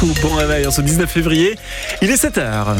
[0.00, 0.14] tout.
[0.22, 1.56] Bon réveil ce 19 février.
[2.00, 2.74] Il est 7h.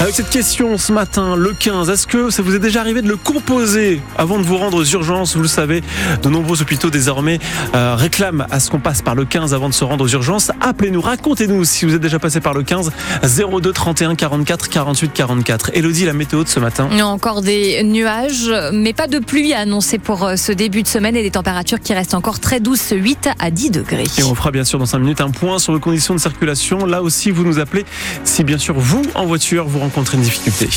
[0.00, 3.08] Avec cette question ce matin, le 15, est-ce que ça vous est déjà arrivé de
[3.08, 5.36] le composer avant de vous rendre aux urgences?
[5.36, 5.82] Vous le savez,
[6.22, 7.38] de nombreux hôpitaux désormais
[7.74, 10.50] euh, réclament à ce qu'on passe par le 15 avant de se rendre aux urgences.
[10.60, 12.90] Appelez-nous, racontez-nous si vous êtes déjà passé par le 15
[13.22, 15.70] 02 31 44 48 44.
[15.74, 20.24] Elodie, la météo de ce matin Encore des nuages, mais pas de pluie annoncée pour
[20.24, 23.50] euh, ce début de semaine et des températures qui restent encore très douces, 8 à
[23.50, 24.06] 10 degrés.
[24.18, 26.86] Et on fera bien sûr dans 5 minutes un point sur les conditions de circulation.
[26.86, 27.84] Là aussi, vous nous appelez
[28.24, 30.68] si bien sûr vous, en voiture, vous rencontrez une difficulté.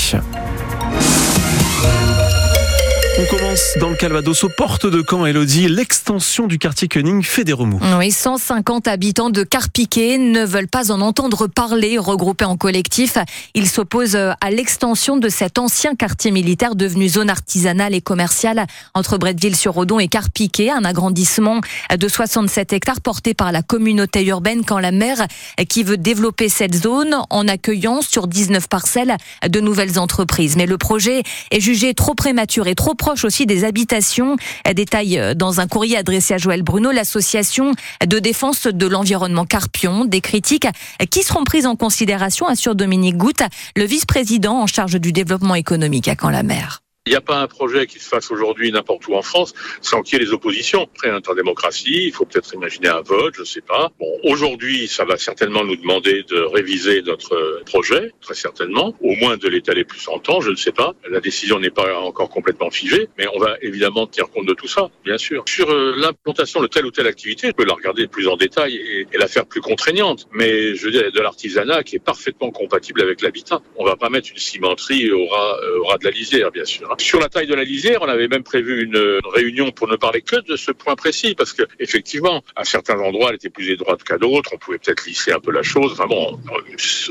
[3.17, 5.69] On commence dans le Calvados, aux portes de Caen, Elodie.
[5.69, 7.79] L'extension du quartier Koenig fait des remous.
[7.97, 13.17] Oui, 150 habitants de Carpiquet ne veulent pas en entendre parler, regroupés en collectif.
[13.53, 19.17] Ils s'opposent à l'extension de cet ancien quartier militaire devenu zone artisanale et commerciale entre
[19.17, 21.61] Bretteville-sur-Odon et Carpiquet, un agrandissement
[21.97, 25.25] de 67 hectares porté par la communauté urbaine quand la maire
[25.69, 29.15] qui veut développer cette zone en accueillant sur 19 parcelles
[29.47, 30.57] de nouvelles entreprises.
[30.57, 34.35] Mais le projet est jugé trop prématuré, trop proche aussi des habitations.
[34.73, 40.05] Détail euh, dans un courrier adressé à Joël Bruno, l'association de défense de l'environnement Carpion.
[40.05, 40.67] Des critiques
[41.11, 43.43] qui seront prises en considération, assure Dominique Goutte,
[43.75, 46.84] le vice-président en charge du développement économique à Caen-la-Mer.
[47.07, 50.01] Il n'y a pas un projet qui se fasse aujourd'hui n'importe où en France sans
[50.01, 50.89] qu'il y ait les oppositions.
[50.95, 53.91] Après, en démocratie, il faut peut-être imaginer un vote, je ne sais pas.
[53.99, 59.37] Bon, aujourd'hui, ça va certainement nous demander de réviser notre projet, très certainement, au moins
[59.37, 60.95] de l'étaler plus en temps, je ne sais pas.
[61.07, 64.67] La décision n'est pas encore complètement figée, mais on va évidemment tenir compte de tout
[64.67, 65.43] ça, bien sûr.
[65.47, 68.77] Sur euh, l'implantation de telle ou telle activité, je peux la regarder plus en détail
[68.77, 73.03] et, la faire plus contraignante, mais je veux dire, de l'artisanat qui est parfaitement compatible
[73.03, 73.61] avec l'habitat.
[73.75, 76.65] On va pas mettre une cimenterie au ras, euh, au ras de la lisière, bien
[76.65, 76.94] sûr.
[76.97, 80.21] Sur la taille de la lisière, on avait même prévu une réunion pour ne parler
[80.21, 84.03] que de ce point précis, parce que effectivement, à certains endroits, elle était plus étroite
[84.03, 84.51] qu'à d'autres.
[84.53, 85.93] On pouvait peut-être lisser un peu la chose.
[85.93, 86.39] Enfin bon,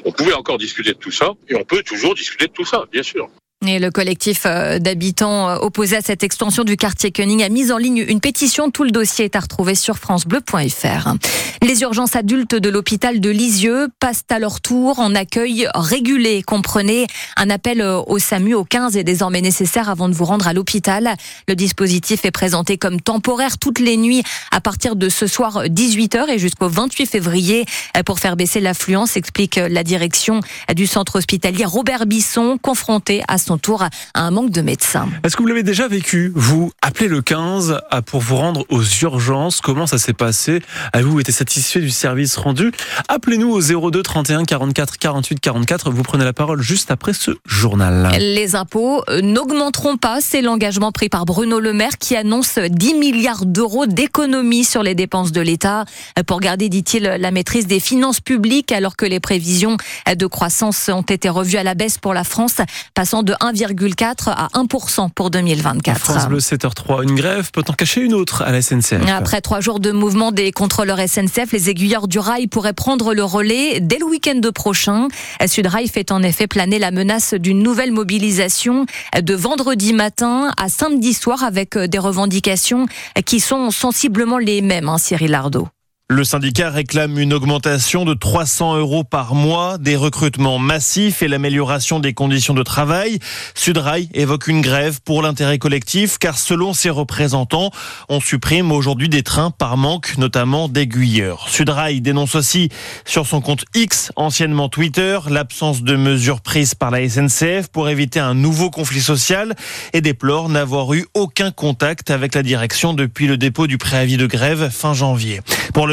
[0.04, 2.84] on pouvait encore discuter de tout ça, et on peut toujours discuter de tout ça,
[2.90, 3.28] bien sûr.
[3.66, 7.72] Et le collectif euh, d'habitants euh, opposés à cette extension du quartier Koenig a mis
[7.72, 8.70] en ligne une pétition.
[8.70, 11.14] Tout le dossier est à retrouver sur francebleu.fr.
[11.62, 16.42] Les urgences adultes de l'hôpital de Lisieux passent à leur tour en accueil régulé.
[16.42, 20.46] Comprenez, un appel euh, au SAMU au 15 est désormais nécessaire avant de vous rendre
[20.46, 21.14] à l'hôpital.
[21.48, 26.28] Le dispositif est présenté comme temporaire toutes les nuits à partir de ce soir 18h
[26.28, 27.64] et jusqu'au 28 février
[28.04, 30.40] pour faire baisser l'affluence, explique la direction
[30.74, 35.08] du centre hospitalier Robert Bisson, confronté à son tour à un manque de médecins.
[35.24, 39.60] Est-ce que vous l'avez déjà vécu Vous appelez le 15 pour vous rendre aux urgences.
[39.60, 42.72] Comment ça s'est passé Avez-vous été satisfait du service rendu
[43.08, 45.90] Appelez-nous au 02 31 44 48 44.
[45.90, 48.10] Vous prenez la parole juste après ce journal.
[48.18, 50.20] Les impôts euh, n'augmenteront pas.
[50.20, 54.94] C'est l'engagement pris par Bruno Le Maire qui annonce 10 milliards d'euros d'économies sur les
[54.94, 55.84] dépenses de l'État
[56.26, 59.76] pour garder, dit-il, la maîtrise des finances publiques alors que les prévisions
[60.14, 62.56] de croissance ont été revues à la baisse pour la France,
[62.94, 65.98] passant de 1,4 à 1% pour 2024.
[65.98, 69.00] France Bleu 7h3, une grève peut en cacher une autre à la SNCF.
[69.08, 73.24] Après trois jours de mouvement des contrôleurs SNCF, les aiguilleurs du rail pourraient prendre le
[73.24, 75.08] relais dès le week-end prochain.
[75.46, 78.86] Sudrail fait en effet planer la menace d'une nouvelle mobilisation
[79.20, 82.86] de vendredi matin à samedi soir avec des revendications
[83.24, 85.68] qui sont sensiblement les mêmes, hein, Cyril Ardo.
[86.10, 91.98] Le syndicat réclame une augmentation de 300 euros par mois, des recrutements massifs et l'amélioration
[91.98, 93.20] des conditions de travail.
[93.54, 97.70] Sudrail évoque une grève pour l'intérêt collectif car selon ses représentants,
[98.10, 101.48] on supprime aujourd'hui des trains par manque notamment d'aiguilleurs.
[101.48, 102.68] Sudrail dénonce aussi
[103.06, 108.20] sur son compte X, anciennement Twitter, l'absence de mesures prises par la SNCF pour éviter
[108.20, 109.54] un nouveau conflit social
[109.94, 114.26] et déplore n'avoir eu aucun contact avec la direction depuis le dépôt du préavis de
[114.26, 115.40] grève fin janvier.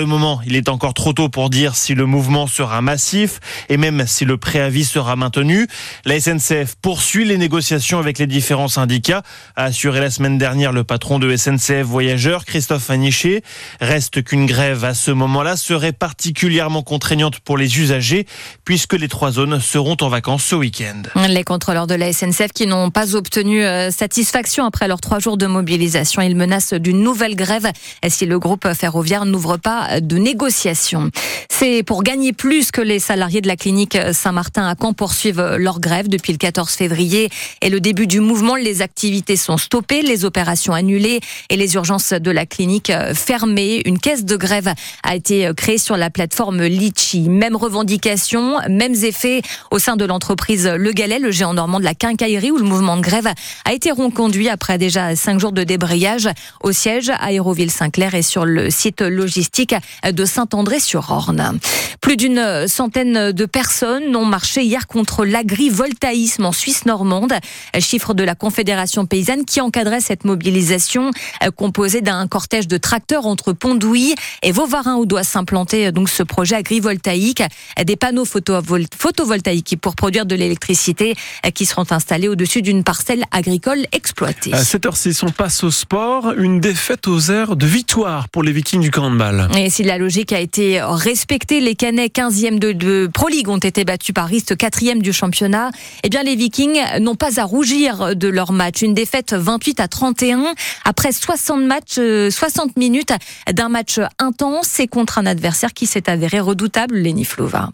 [0.06, 3.39] Moment, il est encore trop tôt pour dire si le mouvement sera massif
[3.69, 5.67] et même si le préavis sera maintenu.
[6.06, 9.23] La SNCF poursuit les négociations avec les différents syndicats,
[9.56, 13.43] a assuré la semaine dernière le patron de SNCF Voyageurs, Christophe Aniché.
[13.79, 18.25] Reste qu'une grève à ce moment-là serait particulièrement contraignante pour les usagers
[18.66, 21.02] puisque les trois zones seront en vacances ce week-end.
[21.28, 25.37] Les contrôleurs de la SNCF qui n'ont pas obtenu euh, satisfaction après leurs trois jours
[25.37, 27.72] de mobilisation, ils menacent d'une nouvelle grève
[28.08, 31.11] si le groupe ferroviaire n'ouvre pas de négociation.
[31.49, 35.79] C'est pour gagner plus que les salariés de la clinique Saint-Martin à Caen poursuivent leur
[35.79, 37.29] grève depuis le 14 février
[37.61, 38.55] et le début du mouvement.
[38.55, 43.82] Les activités sont stoppées, les opérations annulées et les urgences de la clinique fermées.
[43.85, 44.73] Une caisse de grève
[45.03, 47.29] a été créée sur la plateforme Litchi.
[47.29, 51.94] Même revendication, mêmes effets au sein de l'entreprise Le Galet, le géant normand de la
[51.94, 53.28] quincaillerie où le mouvement de grève
[53.66, 56.29] a été reconduit après déjà cinq jours de débrayage
[56.61, 59.76] au siège Aéroville-Saint-Clair et sur le site logistique
[60.09, 61.59] de Saint-André-sur-Orne.
[62.01, 67.33] Plus d'une centaine de personnes ont marché hier contre l'agrivoltaïsme en Suisse normande,
[67.79, 71.11] chiffre de la Confédération paysanne qui encadrait cette mobilisation
[71.55, 76.55] composée d'un cortège de tracteurs entre Pondouilly et Vauvarin où doit s'implanter donc ce projet
[76.55, 77.43] agrivoltaïque,
[77.84, 81.16] des panneaux photovoltaïques pour produire de l'électricité
[81.53, 84.53] qui seront installés au-dessus d'une parcelle agricole exploitée.
[84.53, 86.34] À 7h06, on passe au sport.
[86.37, 89.47] Une défaite aux airs de victoire pour les Vikings du handball.
[89.57, 93.85] Et si la logique a été respectée, les Canets 15e de, Pro League ont été
[93.85, 95.72] battus par Rist 4e du championnat.
[96.03, 98.82] Eh bien, les Vikings n'ont pas à rougir de leur match.
[98.82, 100.53] Une défaite 28 à 31
[100.84, 103.14] après 60 matchs, 60 euh, minutes
[103.52, 107.70] d'un match intense et contre un adversaire qui s'est avéré redoutable, Lenny Flova.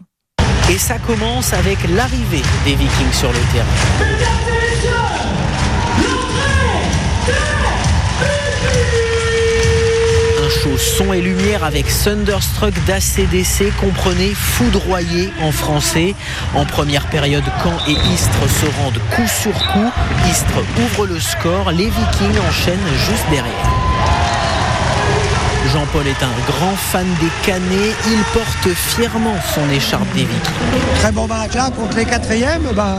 [0.70, 4.57] Et ça commence avec l'arrivée des Vikings sur le terrain.
[10.62, 16.14] Show son et lumière avec Thunderstruck d'ACDC, comprenez foudroyé en français.
[16.54, 19.90] En première période, Caen et Istres se rendent coup sur coup.
[20.30, 23.87] Istres ouvre le score, les Vikings enchaînent juste derrière.
[25.72, 27.94] Jean-Paul est un grand fan des Canets.
[28.06, 30.40] Il porte fièrement son écharpe des Vikings.
[30.96, 32.68] Très bon match là contre les quatrièmes.
[32.74, 32.98] Bah,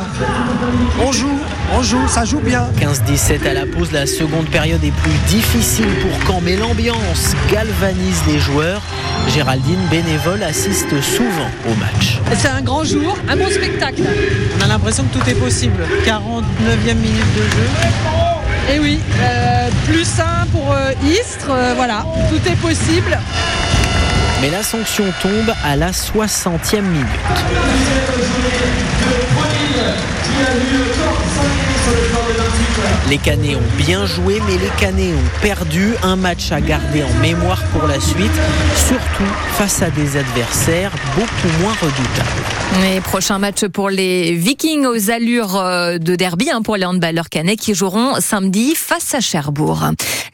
[1.04, 1.40] on joue,
[1.74, 2.68] on joue, ça joue bien.
[2.80, 3.92] 15-17 à la pause.
[3.92, 8.82] La seconde période est plus difficile pour Caen, mais l'ambiance galvanise les joueurs.
[9.30, 12.20] Géraldine, bénévole, assiste souvent au match.
[12.36, 14.04] C'est un grand jour, un bon spectacle.
[14.60, 15.84] On a l'impression que tout est possible.
[16.06, 18.29] 49e minute de jeu.
[18.70, 23.18] Et eh oui, euh, plus un pour euh, Istres, euh, voilà, tout est possible.
[24.42, 27.08] Mais la sanction tombe à la 60e minute.
[33.10, 35.96] Les Canets ont bien joué, mais les Canets ont perdu.
[36.04, 38.40] Un match à garder en mémoire pour la suite,
[38.76, 42.59] surtout face à des adversaires beaucoup moins redoutables.
[42.72, 47.28] Les prochains matchs pour les Vikings aux allures euh, de derby hein, pour les handballeurs
[47.28, 49.86] canets qui joueront samedi face à Cherbourg.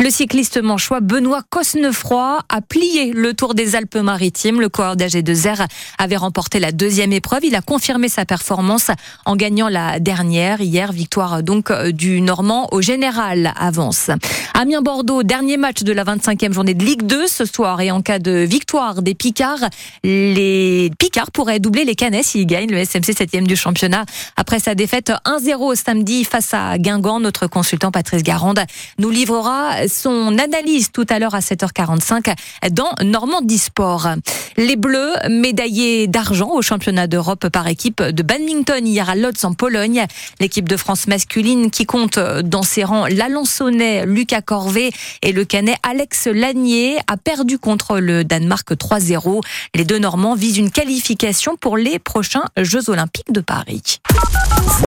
[0.02, 4.60] Le cycliste manchois Benoît Cosnefroy a plié le Tour des Alpes-Maritimes.
[4.60, 5.66] Le coureur d'AG2R
[5.98, 7.46] avait remporté la deuxième épreuve.
[7.46, 8.92] Il a confirmé sa performance
[9.26, 10.92] en gagnant la dernière hier.
[10.92, 14.12] Victoire donc du Normand au général avance.
[14.54, 17.80] Amiens-Bordeaux, dernier match de la 25e journée de Ligue 2 ce soir.
[17.80, 19.70] Et en cas de victoire des Picards,
[20.04, 24.06] les Picards pourraient doubler les Canets s'ils gagnent le SMC 7e du championnat.
[24.36, 28.60] Après sa défaite 1-0 samedi face à Guingamp, notre consultant Patrice Garande
[28.98, 32.34] nous livrera son analyse tout à l'heure à 7h45
[32.72, 34.10] dans Normandie Sport.
[34.58, 39.54] Les Bleus, médaillés d'argent au championnat d'Europe par équipe de badminton hier à Lodz en
[39.54, 40.06] Pologne.
[40.40, 45.78] L'équipe de France masculine qui compte dans ses rangs l'Alençonnais Lucas Corvé et le Canet
[45.84, 49.42] Alex Lanier a perdu contre le Danemark 3-0.
[49.76, 54.00] Les deux Normands visent une qualification pour les prochains Jeux Olympiques de Paris.